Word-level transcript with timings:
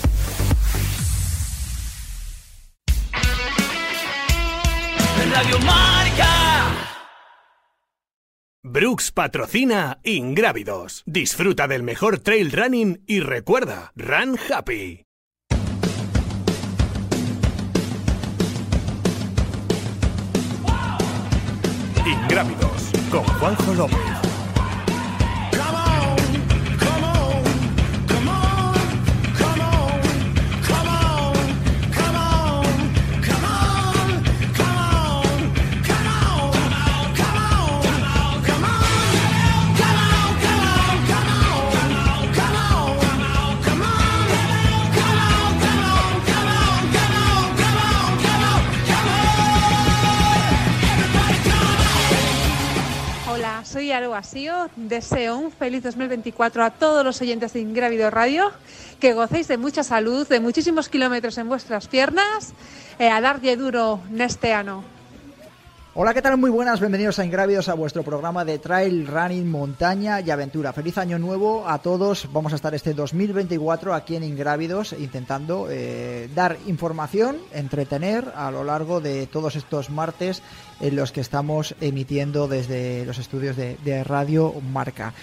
Radio 5.39 5.57
Marca. 5.59 6.27
Brooks 8.61 9.13
patrocina 9.13 9.97
Ingrávidos. 10.03 11.01
Disfruta 11.05 11.65
del 11.65 11.81
mejor 11.81 12.19
trail 12.19 12.51
running 12.51 13.05
y 13.07 13.21
recuerda, 13.21 13.93
run 13.95 14.37
happy. 14.51 15.05
Ingrávidos 22.05 22.91
con 23.09 23.23
Juanjo 23.23 23.73
López. 23.75 24.08
Soy 53.99 54.05
Aro 54.05 54.15
Asío. 54.15 54.69
Deseo 54.77 55.37
un 55.37 55.51
feliz 55.51 55.83
2024 55.83 56.63
a 56.63 56.69
todos 56.69 57.03
los 57.03 57.21
oyentes 57.21 57.53
de 57.53 57.59
Ingrávido 57.59 58.09
Radio. 58.09 58.51
Que 58.99 59.13
gocéis 59.13 59.47
de 59.47 59.57
mucha 59.57 59.83
salud, 59.83 60.27
de 60.27 60.39
muchísimos 60.39 60.87
kilómetros 60.87 61.37
en 61.37 61.49
vuestras 61.49 61.87
piernas. 61.87 62.53
Eh, 62.97 63.09
a 63.09 63.19
darle 63.19 63.57
duro 63.57 63.99
este 64.17 64.53
año. 64.53 64.83
Hola, 65.95 66.13
¿qué 66.13 66.21
tal? 66.21 66.37
Muy 66.37 66.51
buenas, 66.51 66.79
bienvenidos 66.79 67.17
a 67.17 67.25
Ingrávidos 67.25 67.67
a 67.67 67.73
vuestro 67.73 68.03
programa 68.03 68.45
de 68.45 68.59
Trail, 68.59 69.07
Running, 69.07 69.49
Montaña 69.49 70.21
y 70.21 70.29
Aventura. 70.29 70.71
Feliz 70.71 70.99
año 70.99 71.17
nuevo 71.17 71.67
a 71.67 71.79
todos. 71.79 72.29
Vamos 72.31 72.53
a 72.53 72.57
estar 72.57 72.75
este 72.75 72.93
2024 72.93 73.95
aquí 73.95 74.15
en 74.15 74.23
Ingrávidos 74.23 74.93
intentando 74.93 75.65
eh, 75.67 76.29
dar 76.35 76.57
información, 76.67 77.37
entretener 77.51 78.31
a 78.35 78.51
lo 78.51 78.63
largo 78.63 79.01
de 79.01 79.25
todos 79.25 79.55
estos 79.55 79.89
martes 79.89 80.43
en 80.79 80.95
los 80.95 81.11
que 81.11 81.21
estamos 81.21 81.73
emitiendo 81.81 82.47
desde 82.47 83.03
los 83.07 83.17
estudios 83.17 83.55
de, 83.55 83.75
de 83.83 84.03
Radio 84.03 84.53
Marca. 84.71 85.15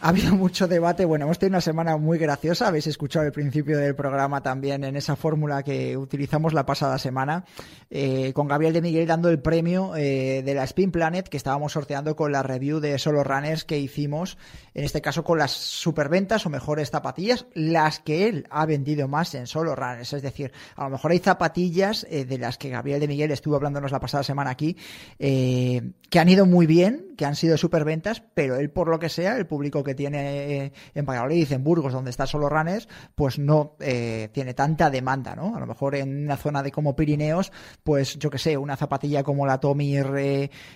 Ha 0.00 0.10
habido 0.10 0.34
mucho 0.36 0.68
debate. 0.68 1.04
Bueno, 1.04 1.24
hemos 1.24 1.38
tenido 1.38 1.54
una 1.54 1.60
semana 1.60 1.96
muy 1.96 2.18
graciosa. 2.18 2.68
Habéis 2.68 2.86
escuchado 2.86 3.24
el 3.24 3.32
principio 3.32 3.78
del 3.78 3.94
programa 3.94 4.42
también 4.42 4.84
en 4.84 4.96
esa 4.96 5.16
fórmula 5.16 5.62
que 5.62 5.96
utilizamos 5.96 6.52
la 6.52 6.66
pasada 6.66 6.98
semana, 6.98 7.44
eh, 7.90 8.32
con 8.34 8.46
Gabriel 8.46 8.74
de 8.74 8.82
Miguel 8.82 9.06
dando 9.06 9.30
el 9.30 9.40
premio 9.40 9.96
eh, 9.96 10.42
de 10.44 10.54
la 10.54 10.64
Spin 10.64 10.90
Planet 10.90 11.28
que 11.28 11.36
estábamos 11.36 11.72
sorteando 11.72 12.14
con 12.14 12.32
la 12.32 12.42
review 12.42 12.80
de 12.80 12.98
Solo 12.98 13.24
Runners 13.24 13.64
que 13.64 13.78
hicimos, 13.78 14.36
en 14.74 14.84
este 14.84 15.00
caso 15.00 15.24
con 15.24 15.38
las 15.38 15.52
superventas 15.52 16.44
o 16.44 16.50
mejores 16.50 16.90
zapatillas, 16.90 17.46
las 17.54 18.00
que 18.00 18.28
él 18.28 18.46
ha 18.50 18.66
vendido 18.66 19.08
más 19.08 19.34
en 19.34 19.46
Solo 19.46 19.74
Runners. 19.74 20.12
Es 20.12 20.22
decir, 20.22 20.52
a 20.74 20.84
lo 20.84 20.90
mejor 20.90 21.12
hay 21.12 21.18
zapatillas 21.20 22.06
eh, 22.10 22.24
de 22.24 22.38
las 22.38 22.58
que 22.58 22.68
Gabriel 22.68 23.00
de 23.00 23.08
Miguel 23.08 23.30
estuvo 23.30 23.56
hablándonos 23.56 23.92
la 23.92 24.00
pasada 24.00 24.22
semana 24.22 24.50
aquí, 24.50 24.76
que 25.18 26.18
han 26.18 26.28
ido 26.28 26.46
muy 26.46 26.66
bien, 26.66 27.14
que 27.16 27.24
han 27.24 27.34
sido 27.34 27.56
superventas, 27.56 28.22
pero 28.34 28.56
él, 28.56 28.70
por 28.70 28.88
lo 28.88 28.98
que 28.98 29.08
sea, 29.08 29.36
el 29.36 29.46
público 29.46 29.82
que 29.86 29.94
tiene 29.94 30.64
eh, 30.64 30.72
en 30.94 31.06
Valladolid, 31.06 31.50
en 31.52 31.64
Burgos, 31.64 31.92
donde 31.92 32.10
está 32.10 32.26
solo 32.26 32.48
Runners, 32.48 32.88
pues 33.14 33.38
no 33.38 33.76
eh, 33.80 34.28
tiene 34.32 34.52
tanta 34.52 34.90
demanda, 34.90 35.34
¿no? 35.34 35.56
A 35.56 35.60
lo 35.60 35.66
mejor 35.66 35.94
en 35.94 36.24
una 36.24 36.36
zona 36.36 36.62
de 36.62 36.72
como 36.72 36.96
Pirineos, 36.96 37.52
pues 37.82 38.18
yo 38.18 38.28
que 38.28 38.38
sé, 38.38 38.56
una 38.58 38.76
zapatilla 38.76 39.22
como 39.22 39.46
la 39.46 39.58
Tomir 39.58 40.06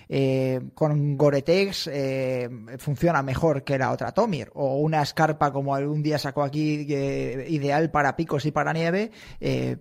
eh, 0.09 0.61
con 0.73 1.17
Gore-Tex 1.17 1.89
funciona 2.77 3.21
mejor 3.21 3.63
que 3.63 3.77
la 3.77 3.91
otra 3.91 4.13
Tomir, 4.13 4.49
o 4.53 4.77
una 4.77 5.01
escarpa 5.01 5.51
como 5.51 5.75
algún 5.75 6.01
día 6.01 6.17
sacó 6.17 6.43
aquí, 6.43 6.81
ideal 6.81 7.91
para 7.91 8.15
picos 8.15 8.45
y 8.45 8.51
para 8.51 8.73
nieve, 8.73 9.11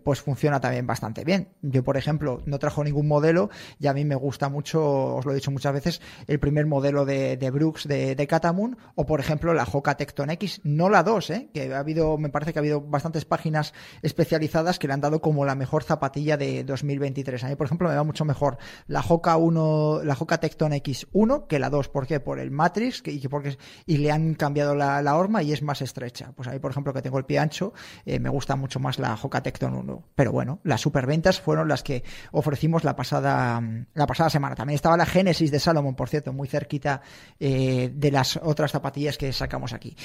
pues 0.03 0.21
funciona 0.21 0.61
también 0.61 0.87
bastante 0.87 1.25
bien. 1.25 1.49
Yo, 1.63 1.85
por 1.85 1.97
ejemplo, 1.97 2.43
no 2.47 2.59
trajo 2.59 2.83
ningún 2.83 3.07
modelo 3.07 3.51
y 3.79 3.87
a 3.87 3.95
mí 3.95 4.05
me 4.05 4.17
gusta 4.17 4.49
mucho, 4.49 5.17
os 5.17 5.25
lo 5.25 5.33
he 5.33 5.37
dicho 5.37 5.51
muchas 5.51 5.73
veces, 5.73 6.01
el 6.27 6.41
primer 6.41 6.67
modelo 6.67 7.05
de, 7.05 7.51
Brooks 7.51 7.87
de, 7.87 8.17
de 8.17 8.27
Catamoon, 8.27 8.77
o 8.95 9.07
por 9.07 9.20
ejemplo, 9.21 9.55
la 9.55 9.67
Hoka 9.71 9.97
Tecton 9.97 10.31
X, 10.31 10.61
no 10.65 10.89
la 10.89 11.03
2, 11.03 11.31
¿eh? 11.31 11.51
que 11.53 11.73
ha 11.75 11.79
habido, 11.79 12.19
me 12.19 12.29
parece 12.29 12.53
que 12.53 12.59
ha 12.59 12.63
habido 12.63 12.81
bastantes 12.81 13.25
páginas 13.25 13.73
especializadas 14.03 14.79
que 14.79 14.87
le 14.87 14.95
han 14.95 15.01
dado 15.01 15.21
como 15.21 15.45
la 15.45 15.55
mejor 15.55 15.85
zapatilla 15.85 16.37
de 16.37 16.65
2023. 16.65 17.45
A 17.45 17.49
mí, 17.49 17.57
por 17.57 17.67
ejemplo, 17.67 17.89
me 17.89 17.95
va 17.95 18.05
mucho 18.05 18.25
mejor 18.25 18.59
la 18.87 19.05
Hoka 19.07 19.37
1, 19.37 20.03
la 20.05 20.17
Hoka 20.19 20.39
Tecton 20.39 20.73
X1 20.73 21.47
que 21.47 21.59
la 21.59 21.71
2. 21.71 21.89
¿Por 21.89 22.07
qué? 22.07 22.21
Por 22.21 22.39
el 22.39 22.51
Matrix 22.51 23.03
y, 23.07 23.27
porque, 23.29 23.57
y 23.87 23.99
le 23.99 24.11
han 24.11 24.35
cambiado 24.35 24.75
la, 24.75 25.17
horma 25.17 25.43
y 25.43 25.53
es 25.53 25.63
más 25.63 25.83
estrecha. 25.83 26.33
Pues 26.35 26.49
a 26.49 26.53
mí, 26.53 26.59
por 26.59 26.71
ejemplo, 26.71 26.93
que 26.93 27.03
tengo 27.03 27.19
el 27.19 27.25
pie 27.25 27.39
ancho, 27.39 27.73
eh, 28.05 28.19
me 28.19 28.29
gusta 28.29 28.57
mucho 28.57 28.81
más 28.81 28.99
la 28.99 29.19
Hoka 29.21 29.43
Tecton 29.43 29.75
1. 29.75 30.05
Pero 30.15 30.33
bueno, 30.33 30.61
las 30.65 30.81
superventas 30.81 31.41
fueron 31.41 31.69
las 31.69 31.83
que 31.83 32.05
ofrecimos 32.33 32.85
la 32.85 32.97
pasada, 32.97 33.61
la 33.95 34.07
pasada 34.07 34.31
semana. 34.31 34.55
También 34.55 34.77
estaba 34.77 34.97
la 34.97 35.07
Genesis 35.07 35.51
de 35.51 35.59
Salomon, 35.59 35.95
por 35.95 36.09
cierto, 36.09 36.33
muy 36.33 36.49
cerquita 36.49 37.03
eh, 37.39 37.91
de 37.95 38.11
las 38.11 38.39
otras 38.43 38.73
zapatillas 38.73 39.10
que 39.19 39.33
sacamos 39.33 39.73
aquí. 39.73 39.97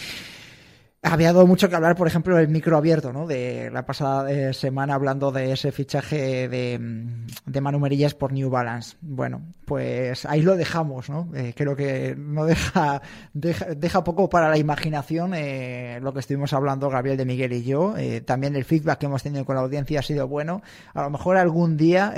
Había 1.08 1.34
dado 1.34 1.46
mucho 1.46 1.70
que 1.70 1.76
hablar, 1.76 1.96
por 1.96 2.08
ejemplo, 2.08 2.36
del 2.36 2.48
micro 2.48 2.78
abierto, 2.78 3.14
¿no? 3.14 3.28
De 3.28 3.70
la 3.72 3.86
pasada 3.86 4.32
eh, 4.32 4.54
semana 4.54 4.96
hablando 4.96 5.32
de 5.32 5.52
ese 5.52 5.72
fichaje 5.72 6.50
de, 6.50 6.80
mm, 6.80 7.28
de 7.46 7.62
Manu 7.62 7.80
Merillas 7.80 8.16
por 8.16 8.34
New 8.34 8.50
Balance. 8.50 8.98
Bueno, 9.02 9.44
pues 9.66 10.26
ahí 10.26 10.42
lo 10.42 10.56
dejamos, 10.56 11.12
¿no? 11.12 11.30
Eh, 11.36 11.54
creo 11.56 11.76
que 11.76 12.16
no 12.18 12.46
deja, 12.46 13.04
deja, 13.34 14.04
poco 14.04 14.30
para 14.30 14.50
la 14.50 14.58
imaginación 14.58 15.34
eh, 15.36 16.00
lo 16.02 16.12
que 16.12 16.22
estuvimos 16.22 16.54
hablando 16.54 16.90
Gabriel 16.90 17.18
de 17.18 17.26
Miguel 17.26 17.54
y 17.54 17.64
yo. 17.64 17.94
también 18.26 18.56
el 18.56 18.66
feedback 18.66 19.00
que 19.00 19.06
hemos 19.06 19.22
tenido 19.22 19.46
con 19.46 19.56
la 19.56 19.62
audiencia 19.62 20.00
ha 20.00 20.04
sido 20.04 20.28
bueno. 20.28 20.64
A 20.96 21.04
lo 21.04 21.12
mejor 21.12 21.38
algún 21.38 21.78
día 21.78 22.14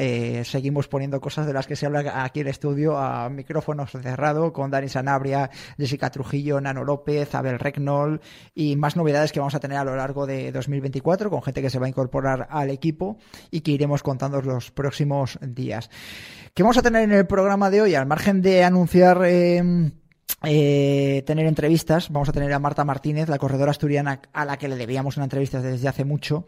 seguimos 0.45 0.87
poniendo 0.87 1.19
cosas 1.19 1.45
de 1.45 1.53
las 1.53 1.67
que 1.67 1.75
se 1.75 1.85
habla 1.85 2.23
aquí 2.23 2.39
en 2.39 2.47
el 2.47 2.51
estudio 2.51 2.97
a 2.97 3.29
micrófonos 3.29 3.91
cerrados 3.91 4.53
con 4.53 4.71
Dani 4.71 4.87
Sanabria, 4.87 5.49
Jessica 5.77 6.09
Trujillo, 6.09 6.61
Nano 6.61 6.85
López, 6.85 7.35
Abel 7.35 7.59
Regnol 7.59 8.21
y 8.55 8.76
más 8.77 8.95
novedades 8.95 9.31
que 9.31 9.39
vamos 9.39 9.55
a 9.55 9.59
tener 9.59 9.77
a 9.77 9.83
lo 9.83 9.95
largo 9.95 10.25
de 10.25 10.51
2024 10.51 11.29
con 11.29 11.41
gente 11.41 11.61
que 11.61 11.69
se 11.69 11.79
va 11.79 11.85
a 11.85 11.89
incorporar 11.89 12.47
al 12.49 12.69
equipo 12.69 13.17
y 13.51 13.61
que 13.61 13.71
iremos 13.71 14.03
contando 14.03 14.41
los 14.41 14.71
próximos 14.71 15.39
días. 15.41 15.89
¿Qué 16.53 16.63
vamos 16.63 16.77
a 16.77 16.81
tener 16.81 17.03
en 17.03 17.11
el 17.11 17.27
programa 17.27 17.69
de 17.69 17.81
hoy? 17.81 17.95
Al 17.95 18.05
margen 18.05 18.41
de 18.41 18.63
anunciar... 18.63 19.21
Eh, 19.25 19.91
eh, 20.49 21.23
tener 21.25 21.45
entrevistas. 21.45 22.09
Vamos 22.09 22.29
a 22.29 22.31
tener 22.31 22.53
a 22.53 22.59
Marta 22.59 22.85
Martínez, 22.85 23.27
la 23.27 23.37
corredora 23.37 23.71
asturiana 23.71 24.21
a 24.31 24.45
la 24.45 24.55
que 24.55 24.69
le 24.69 24.77
debíamos 24.77 25.17
una 25.17 25.25
entrevista 25.25 25.61
desde 25.61 25.89
hace 25.89 26.05
mucho. 26.05 26.45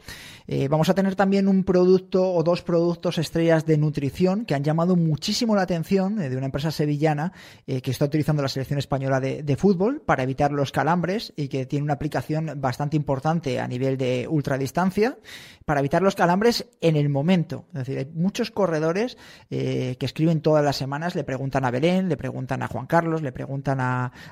Eh, 0.47 0.69
vamos 0.69 0.88
a 0.88 0.94
tener 0.94 1.15
también 1.15 1.50
un 1.50 1.65
producto 1.65 2.33
o 2.33 2.41
dos 2.41 2.62
productos 2.62 3.18
estrellas 3.18 3.65
de 3.65 3.77
nutrición 3.77 4.45
que 4.45 4.56
han 4.56 4.63
llamado 4.63 4.95
muchísimo 4.95 5.53
la 5.53 5.63
atención 5.63 6.21
eh, 6.21 6.29
de 6.29 6.38
una 6.38 6.45
empresa 6.45 6.71
sevillana 6.71 7.33
que 7.65 7.91
está 7.91 8.06
utilizando 8.06 8.41
la 8.41 8.47
selección 8.47 8.79
española 8.79 9.19
de, 9.19 9.44
de, 9.44 9.56
fútbol 9.56 10.01
para 10.01 10.24
evitar 10.24 10.51
los 10.51 10.71
calambres 10.71 11.33
y 11.35 11.50
que 11.50 11.65
tiene 11.65 11.83
una 11.83 11.94
aplicación 11.94 12.53
bastante 12.57 12.95
importante 12.95 13.59
a 13.59 13.68
nivel 13.68 13.97
de 13.97 14.27
ultradistancia 14.29 15.18
para 15.65 15.81
evitar 15.81 16.01
los 16.01 16.15
calambres 16.15 16.68
en 16.81 16.95
el 16.95 17.09
momento. 17.09 17.65
Es 17.74 17.79
decir, 17.79 17.97
hay 17.97 18.06
muchos 18.06 18.50
corredores 18.50 19.18
que 19.50 19.97
escriben 20.00 20.41
todas 20.41 20.63
las 20.63 20.77
semanas, 20.77 21.15
le 21.15 21.24
preguntan 21.24 21.65
a 21.65 21.71
Belén, 21.71 22.09
le 22.09 22.18
preguntan 22.18 22.63
a 22.63 22.68
Juan 22.68 22.88
Carlos, 22.88 23.21
le 23.21 23.31
preguntan 23.31 23.79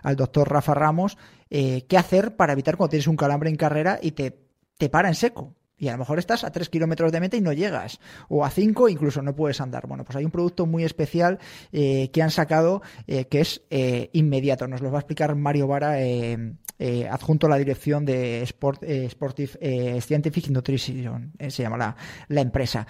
al 0.03 0.15
doctor 0.15 0.49
Rafa 0.49 0.73
Ramos 0.73 1.17
eh, 1.49 1.85
qué 1.87 1.97
hacer 1.97 2.35
para 2.35 2.53
evitar 2.53 2.77
cuando 2.77 2.91
tienes 2.91 3.07
un 3.07 3.15
calambre 3.15 3.49
en 3.49 3.55
carrera 3.55 3.99
y 4.01 4.11
te, 4.11 4.37
te 4.77 4.89
para 4.89 5.07
en 5.07 5.15
seco. 5.15 5.55
y 5.77 5.89
a 5.89 5.91
lo 5.91 5.99
mejor 5.99 6.17
estás 6.17 6.43
a 6.43 6.51
3 6.51 6.69
kilómetros 6.69 7.11
de 7.11 7.19
meta 7.19 7.37
y 7.37 7.41
no 7.41 7.53
llegas, 7.53 7.99
o 8.29 8.43
a 8.43 8.49
5 8.49 8.89
incluso 8.89 9.21
no 9.21 9.35
puedes 9.35 9.61
andar. 9.61 9.87
Bueno, 9.87 10.03
pues 10.03 10.15
hay 10.15 10.25
un 10.25 10.31
producto 10.31 10.65
muy 10.65 10.83
especial 10.83 11.39
eh, 11.71 12.09
que 12.11 12.21
han 12.21 12.31
sacado 12.31 12.81
eh, 13.05 13.25
que 13.25 13.41
es 13.41 13.61
inmediato. 14.11 14.67
Nos 14.67 14.81
lo 14.81 14.91
va 14.91 14.97
a 14.97 15.01
explicar 15.01 15.35
Mario 15.35 15.67
Vara, 15.67 15.97
adjunto 17.11 17.47
a 17.47 17.49
la 17.49 17.57
dirección 17.57 18.05
de 18.05 18.41
Sport, 18.41 18.83
Sportive 19.09 20.01
Scientific 20.01 20.49
Nutrition, 20.49 21.33
se 21.39 21.63
llama 21.63 21.77
la, 21.77 21.95
la 22.27 22.41
empresa. 22.41 22.87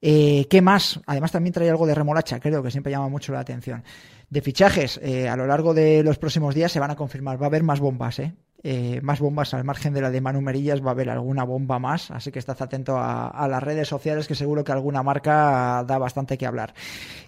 ¿Qué 0.00 0.60
más? 0.62 1.00
Además 1.06 1.32
también 1.32 1.52
trae 1.52 1.68
algo 1.68 1.86
de 1.86 1.94
remolacha, 1.94 2.40
creo 2.40 2.62
que 2.62 2.70
siempre 2.70 2.90
llama 2.90 3.08
mucho 3.08 3.32
la 3.32 3.40
atención. 3.40 3.84
De 4.28 4.40
fichajes, 4.40 4.98
a 4.98 5.36
lo 5.36 5.46
largo 5.46 5.74
de 5.74 6.02
los 6.02 6.18
próximos 6.18 6.54
días 6.54 6.72
se 6.72 6.80
van 6.80 6.90
a 6.90 6.96
confirmar, 6.96 7.40
va 7.40 7.46
a 7.46 7.48
haber 7.48 7.62
más 7.62 7.80
bombas, 7.80 8.18
¿eh? 8.18 8.34
Eh, 8.62 9.00
más 9.02 9.20
bombas 9.20 9.54
al 9.54 9.64
margen 9.64 9.94
de 9.94 10.02
la 10.02 10.10
de 10.10 10.20
Manu 10.20 10.42
Merillas, 10.42 10.84
va 10.84 10.88
a 10.88 10.90
haber 10.90 11.08
alguna 11.08 11.44
bomba 11.44 11.78
más, 11.78 12.10
así 12.10 12.30
que 12.30 12.38
estad 12.38 12.60
atento 12.60 12.98
a, 12.98 13.48
las 13.48 13.62
redes 13.62 13.88
sociales 13.88 14.28
que 14.28 14.34
seguro 14.34 14.64
que 14.64 14.72
alguna 14.72 15.02
marca 15.02 15.82
da 15.86 15.96
bastante 15.96 16.36
que 16.36 16.46
hablar. 16.46 16.74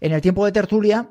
En 0.01 0.13
el 0.13 0.21
tiempo 0.21 0.45
de 0.45 0.53
tertulia 0.53 1.09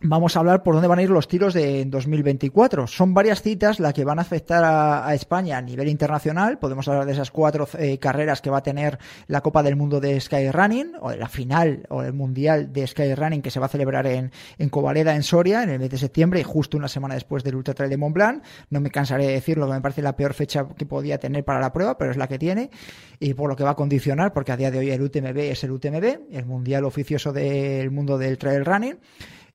Vamos 0.00 0.36
a 0.36 0.40
hablar 0.40 0.62
por 0.62 0.74
dónde 0.74 0.86
van 0.86 1.00
a 1.00 1.02
ir 1.02 1.10
los 1.10 1.26
tiros 1.26 1.54
de 1.54 1.84
2024. 1.84 2.86
Son 2.86 3.14
varias 3.14 3.42
citas 3.42 3.80
las 3.80 3.92
que 3.92 4.04
van 4.04 4.20
a 4.20 4.22
afectar 4.22 4.62
a, 4.64 5.12
España 5.12 5.58
a 5.58 5.62
nivel 5.62 5.88
internacional. 5.88 6.58
Podemos 6.58 6.86
hablar 6.86 7.04
de 7.04 7.12
esas 7.12 7.32
cuatro 7.32 7.68
eh, 7.78 7.98
carreras 7.98 8.40
que 8.40 8.48
va 8.48 8.58
a 8.58 8.62
tener 8.62 8.98
la 9.26 9.40
Copa 9.40 9.62
del 9.64 9.74
Mundo 9.74 9.98
de 9.98 10.20
Skyrunning, 10.20 10.92
o 11.00 11.10
de 11.10 11.16
la 11.16 11.28
final 11.28 11.84
o 11.88 12.02
el 12.02 12.12
Mundial 12.12 12.72
de 12.72 12.86
Skyrunning 12.86 13.42
que 13.42 13.50
se 13.50 13.58
va 13.58 13.66
a 13.66 13.68
celebrar 13.68 14.06
en, 14.06 14.30
en 14.58 14.68
Covaleda, 14.68 15.16
en 15.16 15.24
Soria, 15.24 15.64
en 15.64 15.70
el 15.70 15.80
mes 15.80 15.90
de 15.90 15.98
septiembre 15.98 16.40
y 16.40 16.44
justo 16.44 16.76
una 16.76 16.88
semana 16.88 17.14
después 17.14 17.42
del 17.42 17.56
Ultra 17.56 17.74
Trail 17.74 17.90
de 17.90 17.96
Mont 17.96 18.14
Blanc. 18.14 18.44
No 18.70 18.80
me 18.80 18.90
cansaré 18.90 19.26
de 19.26 19.32
decirlo, 19.32 19.66
que 19.66 19.72
me 19.72 19.80
parece 19.80 20.02
la 20.02 20.14
peor 20.14 20.32
fecha 20.32 20.66
que 20.76 20.86
podía 20.86 21.18
tener 21.18 21.44
para 21.44 21.60
la 21.60 21.72
prueba, 21.72 21.98
pero 21.98 22.12
es 22.12 22.16
la 22.16 22.28
que 22.28 22.38
tiene 22.38 22.70
y 23.18 23.34
por 23.34 23.48
lo 23.48 23.56
que 23.56 23.64
va 23.64 23.70
a 23.70 23.76
condicionar, 23.76 24.32
porque 24.32 24.52
a 24.52 24.56
día 24.56 24.70
de 24.70 24.78
hoy 24.78 24.90
el 24.90 25.02
UTMB 25.02 25.38
es 25.38 25.64
el 25.64 25.72
UTMB, 25.72 26.04
el 26.30 26.46
Mundial 26.46 26.84
oficioso 26.84 27.32
del 27.32 27.90
mundo 27.90 28.16
del 28.16 28.38
Trail 28.38 28.64
Running 28.64 28.98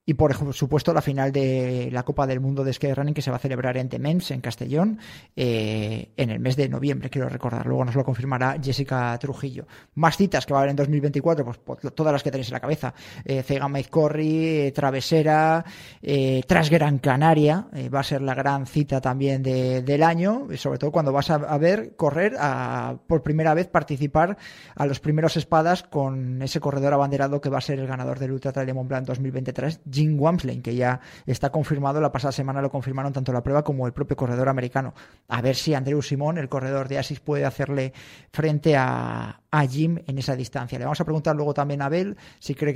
y 0.06 0.16
por 0.16 0.54
supuesto 0.54 0.94
la 0.94 1.02
final 1.02 1.32
de 1.32 1.90
la 1.92 2.04
Copa 2.04 2.28
del 2.28 2.40
Mundo 2.40 2.64
de 2.64 2.74
Skyrunning 2.74 3.14
que 3.14 3.22
se 3.22 3.32
va 3.32 3.38
a 3.38 3.40
celebrar 3.40 3.78
en 3.78 3.90
Temens, 3.90 4.32
en 4.32 4.42
Castellón, 4.42 5.00
eh, 5.36 6.12
en 6.18 6.30
el 6.30 6.40
mes 6.40 6.56
de 6.56 6.68
noviembre, 6.68 7.10
quiero 7.10 7.30
recordar. 7.30 7.66
Luego 7.66 7.86
nos 7.86 7.96
lo 7.96 8.04
confirmará 8.04 8.58
Jessica 8.62 9.18
Trujillo. 9.20 9.66
Más 9.96 10.18
citas 10.18 10.46
que 10.46 10.54
va 10.54 10.60
a 10.60 10.62
haber 10.64 10.72
en 10.72 10.76
2024, 10.76 11.46
pues, 11.46 11.58
pues 11.60 11.96
todas 11.96 12.12
las 12.12 12.24
que 12.24 12.32
tenéis 12.32 12.50
en 12.50 12.54
la 12.54 12.60
cabeza. 12.60 12.94
Eh, 13.24 13.44
Cega 13.44 13.70
Corri, 13.90 14.68
eh, 14.68 14.72
Travesera, 14.72 15.64
eh, 16.02 16.44
Transgran 16.48 17.00
Canaria, 17.00 17.68
eh, 17.74 17.90
va 17.90 18.02
a 18.02 18.04
ser 18.04 18.22
la 18.22 18.36
gran 18.36 18.66
cita 18.66 19.02
también 19.02 19.42
del 19.44 20.04
año, 20.04 20.48
y 20.52 20.58
sobre 20.58 20.80
todo 20.80 20.92
cuando 20.92 21.12
vas 21.12 21.30
a, 21.30 21.58
ver 21.58 21.96
correr 21.96 22.36
a, 22.40 22.98
por 23.08 23.24
primera 23.24 23.54
vez 23.54 23.68
participar 23.68 24.38
a 24.76 24.86
los 24.86 25.00
primeros 25.00 25.38
espadas 25.38 25.84
con 25.84 26.42
ese 26.42 26.60
corredor 26.60 26.94
abanderado 26.94 27.40
que 27.42 27.50
va 27.50 27.60
a 27.60 27.62
ser 27.62 27.80
el 27.80 27.88
ganador 27.88 28.20
del 28.20 28.32
Ultra 28.32 28.52
Trail 28.52 28.68
de 28.68 28.74
Mont 28.74 28.90
Blanc 28.90 29.06
2023 29.06 29.82
Jim 29.94 30.20
Wamsley, 30.20 30.62
que 30.62 30.76
ya 30.76 31.00
está 31.26 31.52
confirmado, 31.52 32.02
la 32.02 32.12
pasada 32.12 32.32
semana 32.32 32.62
lo 32.62 32.72
confirmaron 32.72 33.14
tanto 33.14 33.32
la 33.32 33.44
prueba 33.44 33.64
como 33.64 33.86
el 33.86 33.94
propio 33.94 34.18
corredor 34.18 34.50
americano. 34.50 34.94
A 35.28 35.42
ver 35.42 35.56
si 35.56 35.74
Andrew 35.74 36.02
Simón, 36.02 36.38
el 36.38 36.50
corredor 36.50 36.88
de 36.88 36.98
Asis, 36.98 37.20
puede 37.20 37.46
hacerle 37.46 37.94
frente 38.32 38.76
a, 38.76 39.40
Jim 39.70 40.00
en 40.08 40.18
esa 40.18 40.36
distancia. 40.36 40.80
Le 40.80 40.86
vamos 40.86 41.00
a 41.00 41.06
preguntar 41.06 41.36
luego 41.36 41.54
también 41.54 41.84
a 41.84 41.86
Abel 41.86 42.18
si 42.40 42.56
cree 42.56 42.74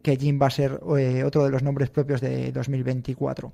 que, 0.00 0.16
Jim 0.16 0.38
va 0.40 0.46
a 0.46 0.50
ser 0.50 0.80
eh, 0.96 1.24
otro 1.24 1.42
de 1.44 1.50
los 1.50 1.64
nombres 1.64 1.90
propios 1.90 2.20
de 2.20 2.52
2024. 2.52 3.52